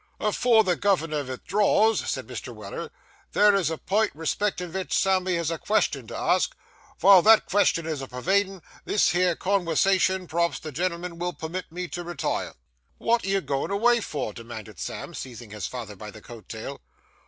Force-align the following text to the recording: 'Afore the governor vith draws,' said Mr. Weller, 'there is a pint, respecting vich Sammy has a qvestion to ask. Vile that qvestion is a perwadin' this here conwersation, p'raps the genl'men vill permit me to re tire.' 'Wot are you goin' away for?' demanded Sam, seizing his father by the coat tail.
'Afore 0.19 0.63
the 0.63 0.75
governor 0.75 1.21
vith 1.21 1.45
draws,' 1.45 1.99
said 2.09 2.25
Mr. 2.25 2.51
Weller, 2.51 2.89
'there 3.33 3.53
is 3.53 3.69
a 3.69 3.77
pint, 3.77 4.09
respecting 4.15 4.71
vich 4.71 4.97
Sammy 4.97 5.35
has 5.35 5.51
a 5.51 5.59
qvestion 5.59 6.07
to 6.07 6.17
ask. 6.17 6.55
Vile 6.97 7.21
that 7.21 7.47
qvestion 7.47 7.85
is 7.85 8.01
a 8.01 8.07
perwadin' 8.07 8.63
this 8.83 9.11
here 9.11 9.35
conwersation, 9.35 10.27
p'raps 10.27 10.57
the 10.59 10.71
genl'men 10.71 11.19
vill 11.19 11.33
permit 11.33 11.71
me 11.71 11.87
to 11.89 12.03
re 12.03 12.15
tire.' 12.15 12.55
'Wot 12.97 13.23
are 13.25 13.27
you 13.29 13.41
goin' 13.41 13.69
away 13.69 13.99
for?' 14.01 14.33
demanded 14.33 14.79
Sam, 14.79 15.13
seizing 15.13 15.51
his 15.51 15.67
father 15.67 15.95
by 15.95 16.09
the 16.09 16.19
coat 16.23 16.49
tail. 16.49 16.81